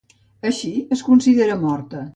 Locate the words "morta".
1.67-2.07